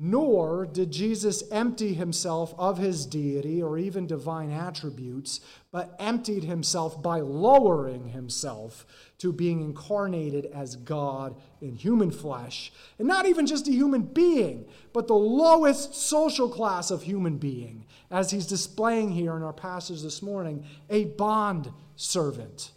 [0.00, 5.40] Nor did Jesus empty himself of his deity or even divine attributes,
[5.72, 8.86] but emptied himself by lowering himself
[9.18, 12.72] to being incarnated as God in human flesh.
[12.98, 17.84] And not even just a human being, but the lowest social class of human being,
[18.10, 22.70] as he's displaying here in our passage this morning a bond servant.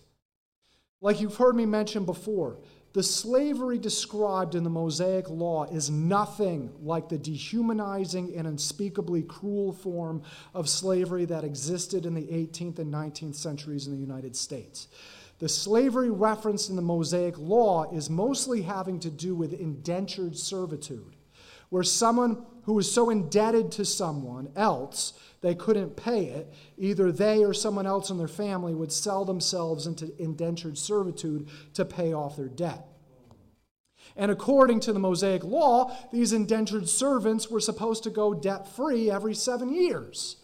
[1.00, 2.58] Like you've heard me mention before,
[2.94, 9.72] the slavery described in the Mosaic Law is nothing like the dehumanizing and unspeakably cruel
[9.72, 10.24] form
[10.54, 14.90] of slavery that existed in the 18th and 19th centuries in the United States.
[15.42, 21.16] The slavery referenced in the Mosaic Law is mostly having to do with indentured servitude,
[21.70, 27.44] where someone who was so indebted to someone else they couldn't pay it, either they
[27.44, 32.38] or someone else in their family would sell themselves into indentured servitude to pay off
[32.38, 32.86] their debt.
[34.16, 39.10] And according to the Mosaic Law, these indentured servants were supposed to go debt free
[39.10, 40.36] every seven years.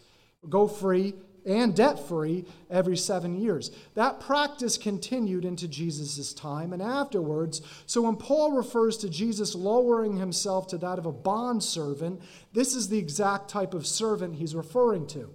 [0.48, 1.14] Go free
[1.48, 3.70] and debt free every seven years.
[3.94, 7.62] That practice continued into Jesus' time and afterwards.
[7.86, 12.20] So when Paul refers to Jesus lowering himself to that of a bond servant,
[12.52, 15.30] this is the exact type of servant he's referring to.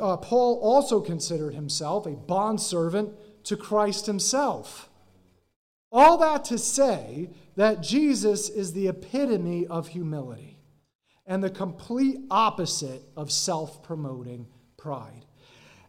[0.00, 4.90] Uh, Paul also considered himself a bond servant to Christ himself.
[5.92, 10.58] All that to say that Jesus is the epitome of humility
[11.24, 14.48] and the complete opposite of self promoting
[14.78, 15.26] pride.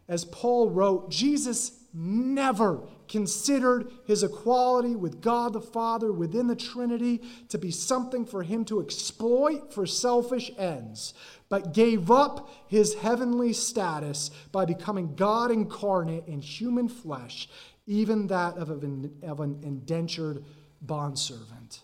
[0.06, 7.22] As Paul wrote, Jesus never considered his equality with God the Father within the Trinity
[7.48, 11.14] to be something for him to exploit for selfish ends,
[11.48, 17.48] but gave up his heavenly status by becoming God incarnate in human flesh,
[17.86, 20.44] even that of an, indentured
[20.80, 21.82] bondservant.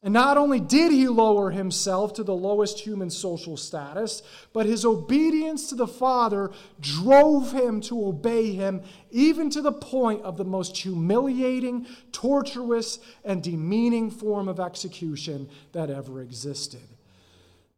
[0.00, 4.22] And not only did he lower himself to the lowest human social status,
[4.52, 10.22] but his obedience to the Father drove him to obey him, even to the point
[10.22, 16.86] of the most humiliating, torturous, and demeaning form of execution that ever existed.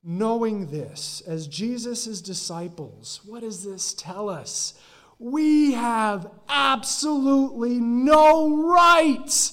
[0.05, 4.75] Knowing this, as Jesus' disciples, what does this tell us?
[5.19, 9.53] We have absolutely no right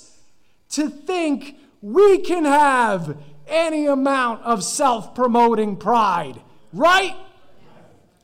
[0.71, 1.55] to think
[1.93, 3.17] we can have
[3.47, 6.41] any amount of self promoting pride,
[6.73, 7.15] right?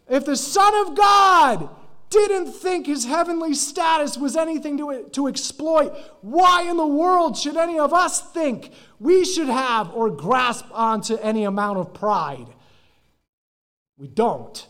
[0.09, 1.69] If the Son of God
[2.09, 7.55] didn't think his heavenly status was anything to, to exploit, why in the world should
[7.55, 12.47] any of us think we should have or grasp onto any amount of pride?
[13.97, 14.67] We don't,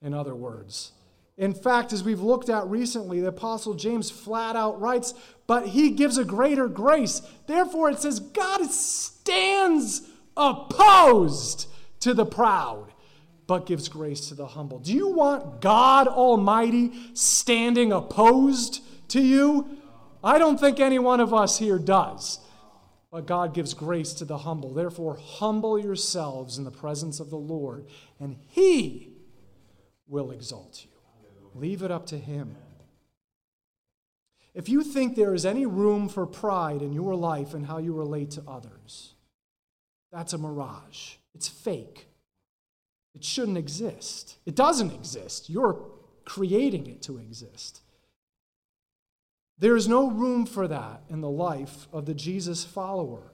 [0.00, 0.92] in other words.
[1.36, 5.12] In fact, as we've looked at recently, the Apostle James flat out writes,
[5.52, 7.20] But he gives a greater grace.
[7.46, 10.00] Therefore, it says, God stands
[10.34, 11.68] opposed
[12.00, 12.94] to the proud,
[13.46, 14.78] but gives grace to the humble.
[14.78, 19.76] Do you want God Almighty standing opposed to you?
[20.24, 22.40] I don't think any one of us here does.
[23.10, 24.72] But God gives grace to the humble.
[24.72, 27.88] Therefore, humble yourselves in the presence of the Lord,
[28.18, 29.18] and he
[30.08, 30.90] will exalt you.
[31.54, 32.56] Leave it up to Him.
[34.54, 37.94] If you think there is any room for pride in your life and how you
[37.94, 39.14] relate to others,
[40.12, 41.14] that's a mirage.
[41.34, 42.06] It's fake.
[43.14, 44.36] It shouldn't exist.
[44.44, 45.48] It doesn't exist.
[45.48, 45.80] You're
[46.24, 47.80] creating it to exist.
[49.58, 53.32] There is no room for that in the life of the Jesus follower.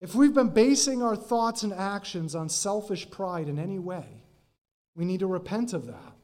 [0.00, 4.24] If we've been basing our thoughts and actions on selfish pride in any way,
[4.94, 6.15] we need to repent of that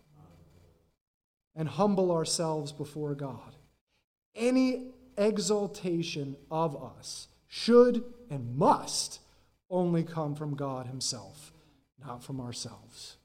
[1.55, 3.57] and humble ourselves before God.
[4.35, 9.21] Any exaltation of us should and must
[9.69, 11.53] only come from God Himself,
[12.03, 13.17] not from ourselves.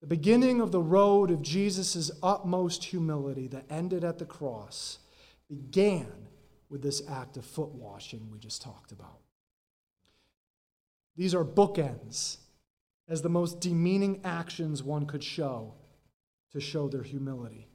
[0.00, 4.98] The beginning of the road of Jesus' utmost humility that ended at the cross
[5.48, 6.10] began
[6.68, 9.20] with this act of foot washing we just talked about.
[11.16, 12.38] These are bookends
[13.08, 15.74] as the most demeaning actions one could show
[16.52, 17.68] to show their humility.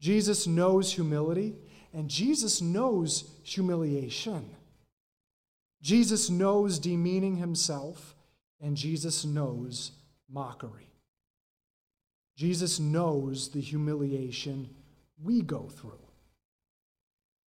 [0.00, 1.54] Jesus knows humility,
[1.92, 4.50] and Jesus knows humiliation.
[5.80, 8.14] Jesus knows demeaning himself,
[8.60, 9.92] and Jesus knows
[10.28, 10.90] mockery.
[12.36, 14.70] Jesus knows the humiliation
[15.22, 16.00] we go through.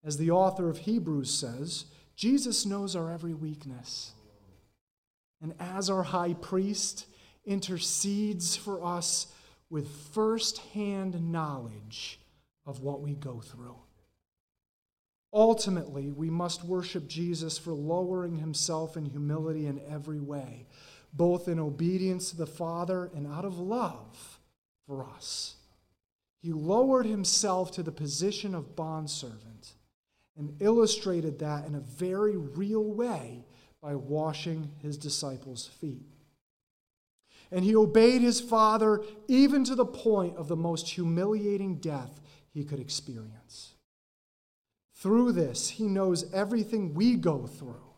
[0.05, 4.13] As the author of Hebrews says, Jesus knows our every weakness.
[5.43, 7.07] And as our high priest
[7.45, 9.27] intercedes for us
[9.71, 12.21] with firsthand knowledge
[12.65, 13.77] of what we go through.
[15.33, 20.67] Ultimately, we must worship Jesus for lowering himself in humility in every way,
[21.13, 24.39] both in obedience to the Father and out of love
[24.87, 25.57] for us.
[26.43, 29.73] He lowered himself to the position of bondservant
[30.37, 33.45] and illustrated that in a very real way
[33.83, 36.16] by washing his disciples' feet.
[37.51, 42.21] And he obeyed his father even to the point of the most humiliating death
[42.51, 43.75] he could experience.
[44.95, 47.93] Through this, he knows everything we go through,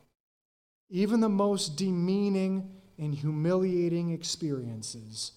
[0.89, 5.31] even the most demeaning and humiliating experiences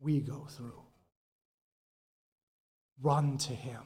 [0.00, 0.82] we go through.
[3.00, 3.82] Run to him.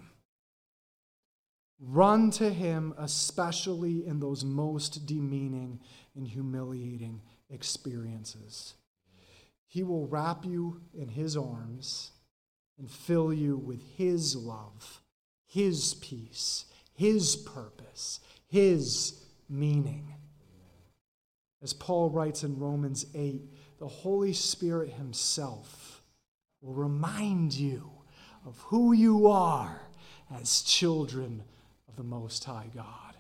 [1.81, 5.81] Run to him, especially in those most demeaning
[6.15, 7.21] and humiliating
[7.51, 8.75] experiences.
[9.67, 12.13] He will wrap you in His arms
[12.79, 15.03] and fill you with His love,
[15.47, 20.15] His peace, His purpose, His meaning.
[21.63, 23.43] As Paul writes in Romans 8,
[23.79, 26.03] the Holy Spirit Himself
[26.61, 27.91] will remind you
[28.47, 29.83] of who you are
[30.31, 31.43] as children
[31.89, 33.17] of the Most High God.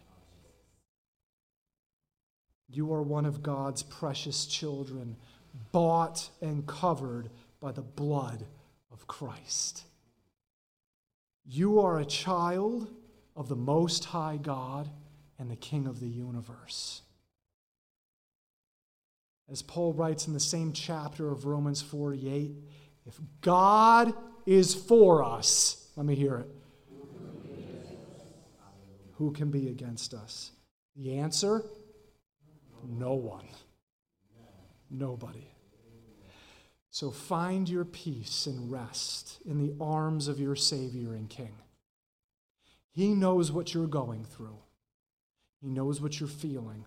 [2.68, 5.16] You are one of God's precious children
[5.76, 7.28] bought and covered
[7.60, 8.46] by the blood
[8.90, 9.84] of Christ.
[11.44, 12.88] You are a child
[13.36, 14.88] of the Most High God
[15.38, 17.02] and the King of the universe.
[19.50, 22.52] As Paul writes in the same chapter of Romans 48,
[23.04, 24.14] if God
[24.46, 26.48] is for us, let me hear it.
[29.16, 30.52] Who can be against us?
[30.96, 31.62] The answer
[32.88, 33.44] no one.
[34.88, 35.50] Nobody.
[36.96, 41.52] So find your peace and rest in the arms of your Savior and King.
[42.90, 44.56] He knows what you're going through,
[45.60, 46.86] He knows what you're feeling.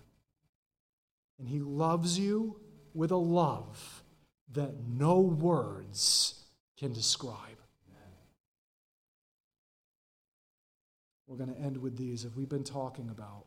[1.37, 2.59] And He loves you
[2.95, 4.01] with a love
[4.53, 6.43] that no words
[6.75, 7.59] can describe.
[11.27, 12.23] We're going to end with these.
[12.23, 13.45] Have we've been talking about?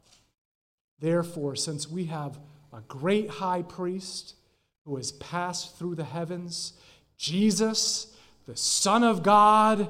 [1.01, 2.39] Therefore, since we have
[2.73, 4.37] a great high priest
[4.85, 6.73] who has passed through the heavens,
[7.17, 8.17] Jesus,
[8.47, 9.89] the Son of God,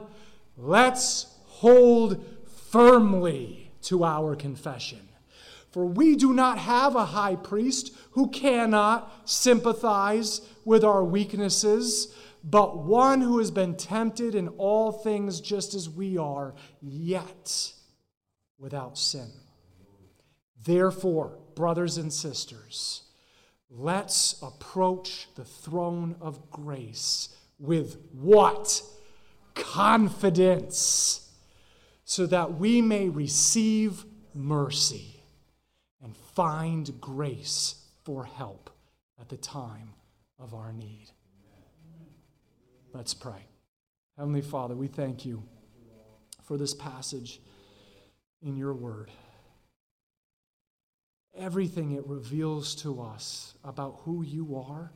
[0.57, 2.25] let's hold
[2.71, 5.09] firmly to our confession.
[5.71, 12.15] For we do not have a high priest who cannot sympathize with our weaknesses,
[12.45, 17.73] but one who has been tempted in all things just as we are, yet
[18.59, 19.31] without sin.
[20.63, 23.05] Therefore, brothers and sisters,
[23.77, 28.83] let's approach the throne of grace with what?
[29.55, 31.31] Confidence,
[32.05, 34.05] so that we may receive
[34.35, 35.23] mercy
[36.03, 38.71] and find grace for help
[39.21, 39.91] at the time
[40.39, 41.11] of our need.
[42.93, 43.47] Let's pray.
[44.19, 45.43] Heavenly Father, we thank you
[46.43, 47.41] for this passage
[48.43, 49.11] in your word
[51.37, 54.93] everything it reveals to us about who you are,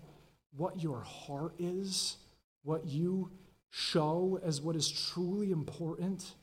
[0.57, 2.17] what your heart is,
[2.63, 3.31] what you
[3.71, 6.35] show as what is truly important.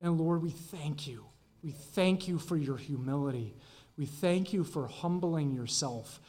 [0.00, 1.24] And Lord, we thank you.
[1.62, 3.54] We thank you for your humility.
[3.96, 6.20] We thank you for humbling yourself,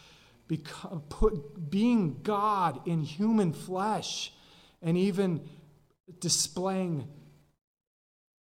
[1.10, 4.32] put, being God in human flesh,
[4.82, 5.42] and even
[6.20, 7.08] displaying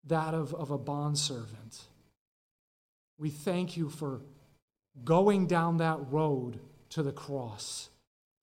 [0.06, 1.84] that of, of a bondservant.
[3.20, 4.22] We thank you for
[5.04, 6.58] going down that road
[6.88, 7.90] to the cross,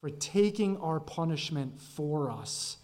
[0.02, 2.78] for taking our punishment for us,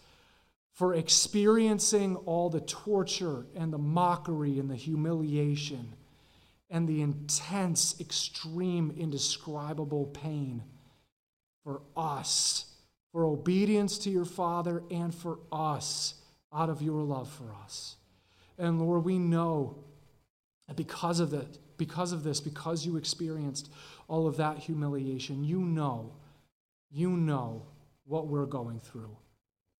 [0.73, 5.93] for experiencing all the torture and the mockery and the humiliation
[6.71, 10.63] and the intense, extreme, indescribable pain
[11.63, 12.65] for us,
[13.11, 16.15] for obedience to your Father, and for us
[16.51, 17.97] out of your love for us.
[18.57, 19.83] And Lord, we know
[20.67, 23.69] that because of that, because of this, because you experienced
[24.07, 26.13] all of that humiliation, you know,
[26.89, 27.63] you know
[28.05, 29.15] what we're going through.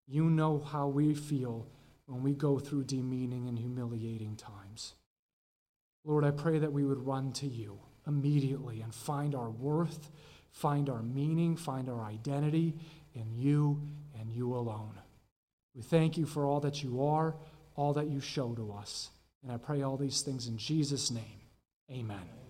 [0.07, 1.67] You know how we feel
[2.05, 4.93] when we go through demeaning and humiliating times.
[6.03, 10.11] Lord, I pray that we would run to you immediately and find our worth,
[10.51, 12.75] find our meaning, find our identity
[13.13, 13.81] in you
[14.19, 14.99] and you alone.
[15.75, 17.35] We thank you for all that you are,
[17.75, 19.09] all that you show to us.
[19.41, 21.42] And I pray all these things in Jesus' name.
[21.91, 22.42] Amen.